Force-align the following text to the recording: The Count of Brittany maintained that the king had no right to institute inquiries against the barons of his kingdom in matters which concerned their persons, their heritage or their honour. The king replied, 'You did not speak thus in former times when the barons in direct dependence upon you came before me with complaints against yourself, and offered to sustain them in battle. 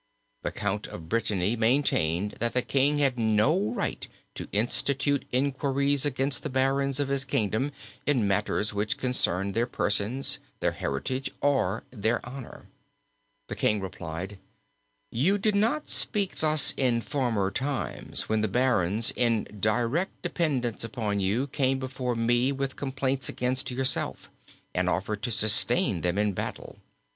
The 0.41 0.51
Count 0.51 0.87
of 0.87 1.07
Brittany 1.09 1.55
maintained 1.55 2.31
that 2.39 2.53
the 2.53 2.63
king 2.63 2.97
had 2.97 3.19
no 3.19 3.69
right 3.69 4.07
to 4.33 4.47
institute 4.51 5.25
inquiries 5.31 6.07
against 6.07 6.41
the 6.41 6.49
barons 6.49 6.99
of 6.99 7.09
his 7.09 7.23
kingdom 7.23 7.71
in 8.07 8.27
matters 8.27 8.73
which 8.73 8.97
concerned 8.97 9.53
their 9.53 9.67
persons, 9.67 10.39
their 10.59 10.71
heritage 10.71 11.29
or 11.39 11.83
their 11.91 12.19
honour. 12.25 12.65
The 13.47 13.55
king 13.55 13.79
replied, 13.79 14.39
'You 15.11 15.37
did 15.37 15.53
not 15.53 15.87
speak 15.87 16.37
thus 16.39 16.73
in 16.75 17.01
former 17.01 17.51
times 17.51 18.27
when 18.27 18.41
the 18.41 18.47
barons 18.47 19.11
in 19.15 19.43
direct 19.59 20.23
dependence 20.23 20.83
upon 20.83 21.19
you 21.19 21.45
came 21.45 21.77
before 21.77 22.15
me 22.15 22.51
with 22.51 22.75
complaints 22.75 23.29
against 23.29 23.69
yourself, 23.69 24.31
and 24.73 24.89
offered 24.89 25.21
to 25.21 25.29
sustain 25.29 26.01
them 26.01 26.17
in 26.17 26.33
battle. 26.33 26.79